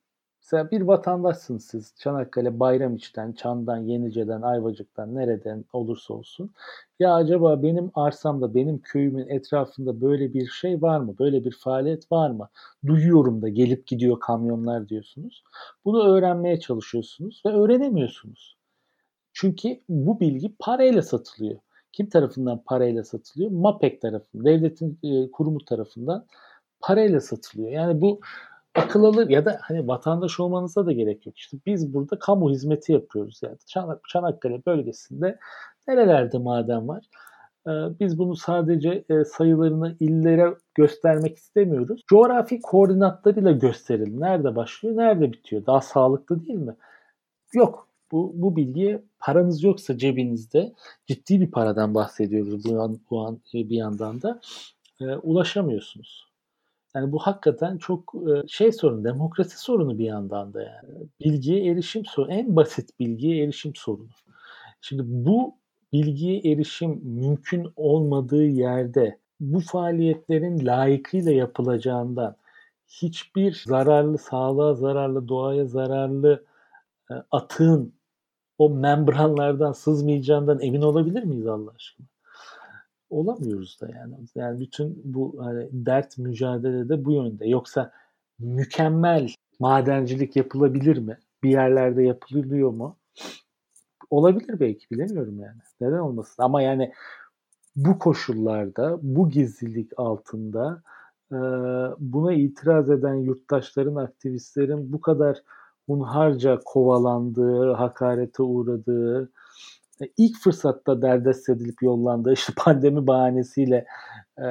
[0.44, 1.96] Mesela bir vatandaşsınız siz.
[2.00, 6.52] Çanakkale Bayramiç'ten, Çan'dan, Yenice'den, Ayvacık'tan, nereden olursa olsun.
[7.00, 11.16] Ya acaba benim arsamda, benim köyümün etrafında böyle bir şey var mı?
[11.20, 12.50] Böyle bir faaliyet var mı?
[12.86, 15.44] Duyuyorum da gelip gidiyor kamyonlar diyorsunuz.
[15.86, 18.58] Bunu öğrenmeye çalışıyorsunuz ve öğrenemiyorsunuz.
[19.34, 21.60] Çünkü bu bilgi parayla satılıyor.
[21.92, 23.52] Kim tarafından parayla satılıyor?
[23.52, 26.26] MAPEK tarafından, devletin e, kurumu tarafından
[26.82, 27.72] parayla satılıyor.
[27.72, 28.20] Yani bu
[28.76, 31.38] akıl alır ya da hani vatandaş olmanıza da gerek yok.
[31.38, 33.58] İşte biz burada kamu hizmeti yapıyoruz yani.
[33.68, 35.40] Çanak, Çanakkale bölgesinde
[35.88, 37.06] nerelerde maden var?
[37.68, 42.04] Ee, biz bunu sadece e, sayılarını illere göstermek istemiyoruz.
[42.08, 44.22] Coğrafi koordinatlarıyla gösterelim.
[44.22, 45.66] Nerede başlıyor, nerede bitiyor?
[45.66, 46.76] Daha sağlıklı değil mi?
[47.54, 47.88] Yok.
[48.12, 50.74] Bu, bu bilgiye paranız yoksa cebinizde
[51.08, 54.42] ciddi bir paradan bahsediyoruz bu, an, bu an bir yandan da
[55.02, 56.34] e, ulaşamıyorsunuz.
[56.96, 58.14] Yani bu hakikaten çok
[58.48, 61.08] şey sorunu, demokrasi sorunu bir yandan da yani.
[61.20, 64.10] Bilgiye erişim sorunu, en basit bilgiye erişim sorunu.
[64.82, 65.56] Şimdi bu
[65.94, 72.36] bilgiye erişim mümkün olmadığı yerde bu faaliyetlerin layıkıyla yapılacağından
[72.88, 76.46] hiçbir zararlı, sağlığa zararlı, doğaya zararlı
[77.32, 77.94] atığın
[78.64, 82.08] o membranlardan sızmayacağından emin olabilir miyiz Allah aşkına?
[83.14, 84.16] olamıyoruz da yani.
[84.36, 87.48] Yani bütün bu hani dert mücadelede bu yönde.
[87.48, 87.92] Yoksa
[88.40, 91.18] mükemmel madencilik yapılabilir mi?
[91.44, 92.98] Bir yerlerde yapılıyor mu?
[94.10, 95.62] Olabilir belki bilemiyorum yani.
[95.82, 96.44] Neden olmasın?
[96.44, 96.94] Ama yani
[97.76, 100.82] bu koşullarda, bu gizlilik altında
[102.00, 105.44] buna itiraz eden yurttaşların, aktivistlerin bu kadar
[105.88, 109.32] hunharca kovalandığı, hakarete uğradığı,
[110.02, 113.86] e, ilk fırsatta derdest edilip yollandığı işte pandemi bahanesiyle
[114.40, 114.46] e,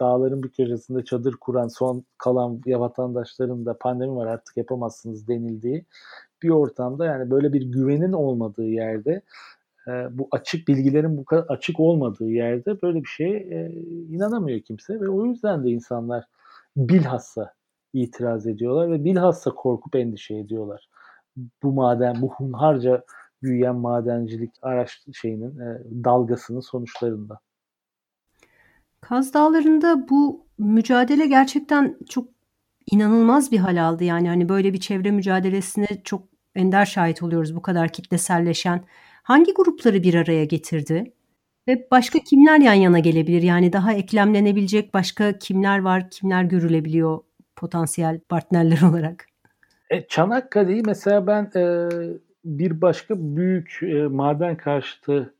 [0.00, 5.84] dağların bir köşesinde çadır kuran son kalan vatandaşların da pandemi var artık yapamazsınız denildiği
[6.42, 9.22] bir ortamda yani böyle bir güvenin olmadığı yerde
[9.88, 13.72] e, bu açık bilgilerin bu kadar açık olmadığı yerde böyle bir şeye e,
[14.10, 16.24] inanamıyor kimse ve o yüzden de insanlar
[16.76, 17.57] bilhassa
[17.92, 20.88] itiraz ediyorlar ve bilhassa korkup endişe ediyorlar.
[21.62, 23.04] Bu maden, bu hunharca
[23.42, 27.40] büyüyen madencilik araç şeyinin e, dalgasının sonuçlarında.
[29.00, 32.28] Kaz Dağları'nda bu mücadele gerçekten çok
[32.90, 34.04] inanılmaz bir hal aldı.
[34.04, 36.22] Yani hani böyle bir çevre mücadelesine çok
[36.54, 38.84] ender şahit oluyoruz bu kadar kitleselleşen.
[39.22, 41.12] Hangi grupları bir araya getirdi?
[41.68, 43.42] Ve başka kimler yan yana gelebilir?
[43.42, 47.20] Yani daha eklemlenebilecek başka kimler var, kimler görülebiliyor
[47.58, 49.26] potansiyel partnerler olarak?
[49.90, 51.88] E, Çanakkale'yi mesela ben e,
[52.44, 55.34] bir başka büyük e, maden karşıtı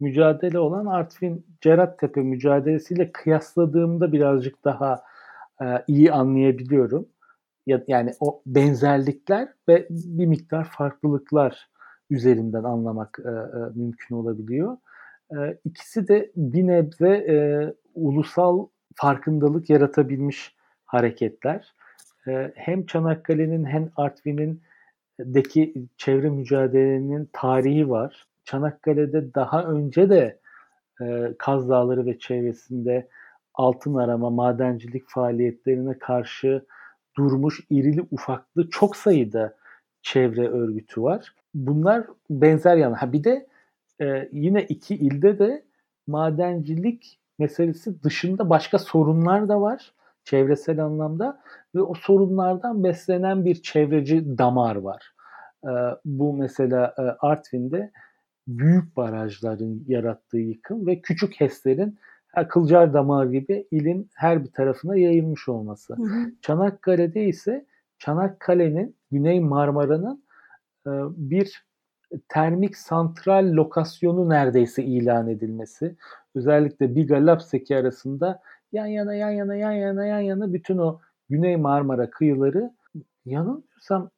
[0.00, 5.02] mücadele olan Artvin Cerattepe mücadelesiyle kıyasladığımda birazcık daha
[5.62, 7.08] e, iyi anlayabiliyorum.
[7.66, 11.68] Ya, yani o benzerlikler ve bir miktar farklılıklar
[12.10, 14.76] üzerinden anlamak e, e, mümkün olabiliyor.
[15.30, 17.36] E, ikisi de bir nebze e,
[17.94, 20.56] ulusal farkındalık yaratabilmiş
[20.92, 21.74] hareketler.
[22.28, 24.62] e, hem Çanakkale'nin hem Artvin'in
[25.20, 28.26] deki çevre mücadelenin tarihi var.
[28.44, 30.38] Çanakkale'de daha önce de
[31.00, 33.08] e, Kaz Dağları ve çevresinde
[33.54, 36.64] altın arama, madencilik faaliyetlerine karşı
[37.16, 39.54] durmuş irili ufaklı çok sayıda
[40.02, 41.34] çevre örgütü var.
[41.54, 42.96] Bunlar benzer yani.
[42.96, 43.46] Ha bir de
[44.00, 45.62] e, yine iki ilde de
[46.06, 49.92] madencilik meselesi dışında başka sorunlar da var
[50.24, 51.40] çevresel anlamda
[51.74, 55.12] ve o sorunlardan beslenen bir çevreci damar var.
[55.64, 55.70] E,
[56.04, 57.90] bu mesela e, Artvin'de
[58.48, 61.98] büyük barajların yarattığı yıkım ve küçük HES'lerin
[62.48, 65.96] Kılcar Damar gibi ilin her bir tarafına yayılmış olması.
[65.96, 66.32] Hı hı.
[66.42, 67.66] Çanakkale'de ise
[67.98, 70.24] Çanakkale'nin Güney Marmara'nın
[70.86, 71.66] e, bir
[72.28, 75.96] termik santral lokasyonu neredeyse ilan edilmesi.
[76.34, 78.40] Özellikle Biga Lapseki arasında
[78.72, 82.70] yan yana yan yana yan yana yan yana bütün o Güney Marmara kıyıları
[83.24, 84.10] yanılmıyorsam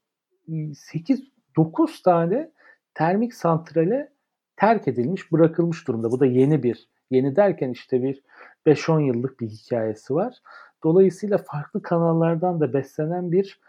[0.75, 1.23] 8
[1.57, 2.51] 9 tane
[2.95, 4.13] termik santrale
[4.57, 6.11] terk edilmiş, bırakılmış durumda.
[6.11, 8.23] Bu da yeni bir, yeni derken işte bir
[8.67, 10.39] 5-10 yıllık bir hikayesi var.
[10.85, 13.61] Dolayısıyla farklı kanallardan da beslenen bir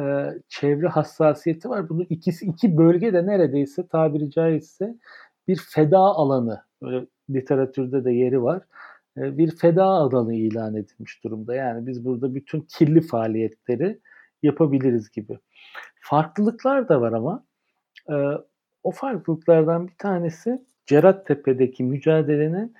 [0.00, 0.02] e,
[0.48, 1.88] çevre hassasiyeti var.
[1.88, 4.94] Bunu ikisi iki bölge de neredeyse tabiri caizse
[5.48, 8.62] bir feda alanı, böyle literatürde de yeri var.
[9.16, 11.54] E, bir feda alanı ilan edilmiş durumda.
[11.54, 14.00] Yani biz burada bütün kirli faaliyetleri
[14.42, 15.38] yapabiliriz gibi.
[16.00, 17.44] Farklılıklar da var ama
[18.10, 18.14] e,
[18.82, 22.74] o farklılıklardan bir tanesi Cerattepe'deki mücadelenin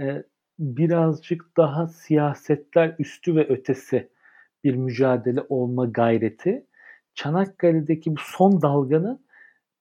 [0.00, 0.24] e,
[0.58, 4.08] birazcık daha siyasetler üstü ve ötesi
[4.64, 6.66] bir mücadele olma gayreti.
[7.14, 9.26] Çanakkale'deki bu son dalganın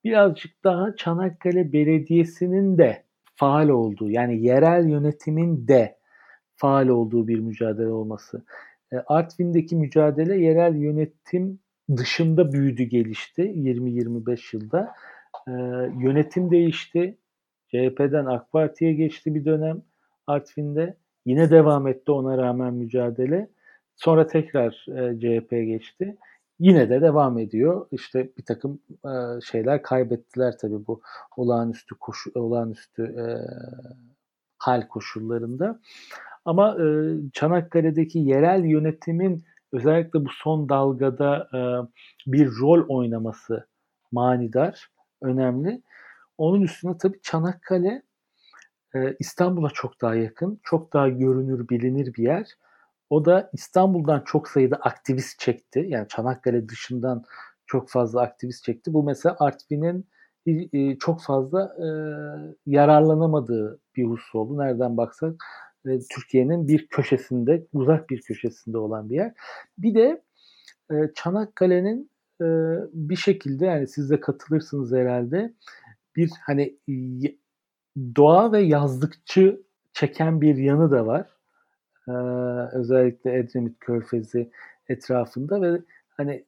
[0.04, 3.05] birazcık daha Çanakkale Belediyesi'nin de
[3.36, 5.98] faal olduğu yani yerel yönetimin de
[6.56, 8.46] faal olduğu bir mücadele olması.
[8.94, 11.60] E, Artvin'deki mücadele yerel yönetim
[11.98, 14.94] dışında büyüdü gelişti 20-25 yılda.
[15.48, 15.52] E,
[16.00, 17.18] yönetim değişti.
[17.68, 19.82] CHP'den AK Parti'ye geçti bir dönem
[20.28, 20.98] Artvin'de.
[21.26, 23.50] Yine devam etti ona rağmen mücadele.
[23.96, 26.18] Sonra tekrar e, CHP'ye geçti.
[26.60, 27.88] Yine de devam ediyor.
[27.92, 31.02] İşte bir takım e, şeyler kaybettiler tabii bu
[31.38, 33.26] olağanüstü koşu, olağanüstü e,
[34.58, 35.80] hal koşullarında.
[36.46, 36.86] Ama e,
[37.34, 41.60] Çanakkale'deki yerel yönetimin özellikle bu son dalgada e,
[42.32, 43.68] bir rol oynaması
[44.12, 44.90] manidar,
[45.22, 45.82] önemli.
[46.38, 48.04] Onun üstüne tabii Çanakkale
[48.96, 52.48] e, İstanbul'a çok daha yakın, çok daha görünür, bilinir bir yer.
[53.10, 55.86] O da İstanbul'dan çok sayıda aktivist çekti.
[55.90, 57.24] Yani Çanakkale dışından
[57.66, 58.94] çok fazla aktivist çekti.
[58.94, 60.06] Bu mesela Artvin'in
[60.74, 61.88] e, çok fazla e,
[62.66, 64.58] yararlanamadığı bir husus oldu.
[64.58, 65.36] Nereden baksak
[65.86, 69.34] e, Türkiye'nin bir köşesinde, uzak bir köşesinde olan bir yer.
[69.78, 70.24] Bir de
[70.92, 72.46] e, Çanakkale'nin e,
[72.94, 75.54] bir şekilde yani siz de katılırsınız herhalde
[76.16, 76.78] bir hani
[78.16, 79.62] doğa ve yazlıkçı
[79.94, 81.35] çeken bir yanı da var.
[82.74, 84.52] Özellikle Edremit Körfezi
[84.90, 86.46] etrafında ve hani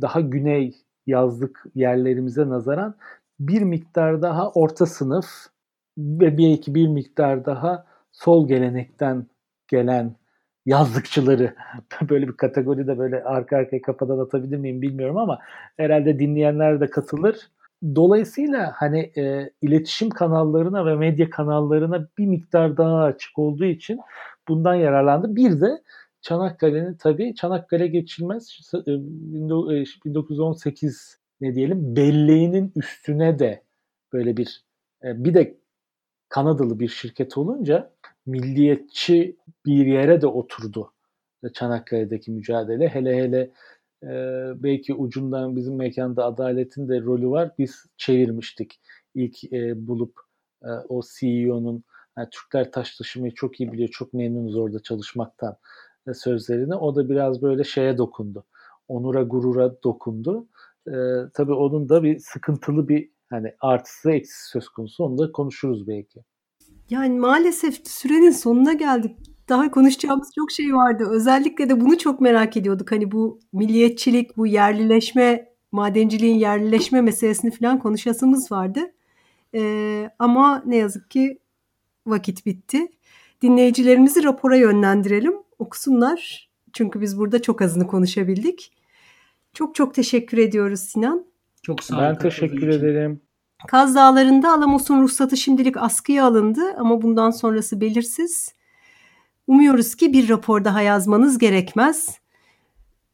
[0.00, 0.74] daha güney
[1.06, 2.94] yazlık yerlerimize nazaran
[3.40, 5.26] bir miktar daha orta sınıf
[5.98, 9.26] ve bir iki bir miktar daha sol gelenekten
[9.68, 10.16] gelen
[10.66, 11.54] yazlıkçıları
[12.10, 15.38] böyle bir kategoride böyle arka arkaya kafadan atabilir miyim bilmiyorum ama
[15.76, 17.36] herhalde dinleyenler de katılır.
[17.94, 24.00] Dolayısıyla hani e, iletişim kanallarına ve medya kanallarına bir miktar daha açık olduğu için
[24.48, 25.36] bundan yararlandı.
[25.36, 25.82] Bir de
[26.20, 33.62] Çanakkale'nin tabii Çanakkale geçilmez 1918 e, e, ne diyelim belleğinin üstüne de
[34.12, 34.64] böyle bir
[35.04, 35.58] e, bir de
[36.28, 37.92] Kanadalı bir şirket olunca
[38.26, 40.92] milliyetçi bir yere de oturdu
[41.54, 42.88] Çanakkale'deki mücadele.
[42.88, 43.50] Hele hele
[44.02, 44.08] e,
[44.62, 47.50] belki ucundan bizim mekanda adaletin de rolü var.
[47.58, 48.80] Biz çevirmiştik
[49.14, 50.20] ilk e, bulup
[50.62, 51.84] e, o CEO'nun
[52.18, 55.56] yani Türkler taş taşımayı çok iyi biliyor, çok memnunuz orada çalışmaktan
[56.08, 56.74] e, sözlerini.
[56.74, 58.44] O da biraz böyle şeye dokundu.
[58.88, 60.48] Onura gurura dokundu.
[60.86, 60.92] E,
[61.34, 65.04] tabii onun da bir sıkıntılı bir hani artısı eksisi söz konusu.
[65.04, 66.20] Onu da konuşuruz belki.
[66.90, 69.16] Yani maalesef sürenin sonuna geldik.
[69.48, 71.04] Daha konuşacağımız çok şey vardı.
[71.10, 72.92] Özellikle de bunu çok merak ediyorduk.
[72.92, 78.80] Hani bu milliyetçilik, bu yerlileşme, madenciliğin yerlileşme meselesini falan konuşasımız vardı.
[79.54, 81.38] Ee, ama ne yazık ki
[82.10, 82.88] vakit bitti.
[83.42, 85.34] Dinleyicilerimizi rapora yönlendirelim.
[85.58, 86.48] Okusunlar.
[86.72, 88.72] Çünkü biz burada çok azını konuşabildik.
[89.54, 91.26] Çok çok teşekkür ediyoruz Sinan.
[91.62, 92.04] Çok sağ olun.
[92.04, 93.20] Ben teşekkür ederim.
[93.68, 98.52] Kaz Dağları'nda Alamos'un ruhsatı şimdilik askıya alındı ama bundan sonrası belirsiz.
[99.46, 102.20] Umuyoruz ki bir rapor daha yazmanız gerekmez.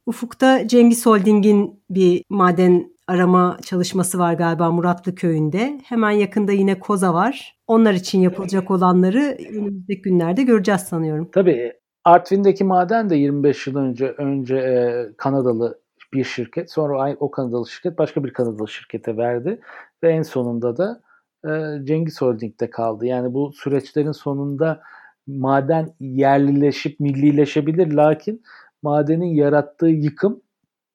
[0.07, 5.81] Ufuk'ta Cengiz Holding'in bir maden arama çalışması var galiba Muratlı köyünde.
[5.85, 7.57] Hemen yakında yine Koza var.
[7.67, 11.29] Onlar için yapılacak olanları önümüzdeki günlerde göreceğiz sanıyorum.
[11.33, 11.73] Tabii
[12.05, 15.81] Artvin'deki maden de 25 yıl önce önce e, Kanadalı
[16.13, 19.61] bir şirket, sonra o Kanadalı şirket başka bir Kanadalı şirkete verdi
[20.03, 21.01] ve en sonunda da
[21.45, 23.07] e, Cengiz Holding'de kaldı.
[23.07, 24.83] Yani bu süreçlerin sonunda
[25.27, 28.43] maden yerlileşip millileşebilir lakin
[28.83, 30.43] madenin yarattığı yıkım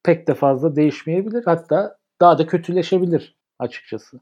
[0.03, 1.43] pek de fazla değişmeyebilir.
[1.45, 4.19] Hatta daha da kötüleşebilir açıkçası.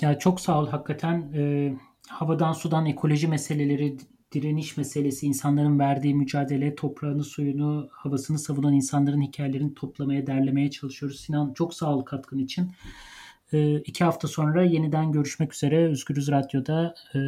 [0.00, 1.74] Ya çok sağ ol hakikaten e,
[2.08, 3.96] havadan sudan ekoloji meseleleri
[4.32, 11.20] direniş meselesi, insanların verdiği mücadele, toprağını, suyunu, havasını savunan insanların hikayelerini toplamaya, derlemeye çalışıyoruz.
[11.20, 12.72] Sinan çok sağ ol katkın için.
[13.52, 16.94] E, iki hafta sonra yeniden görüşmek üzere Özgürüz Radyo'da.
[17.14, 17.18] E,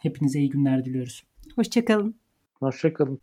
[0.00, 1.24] hepinize iyi günler diliyoruz.
[1.56, 2.14] Hoşçakalın.
[2.54, 3.20] Hoşçakalın.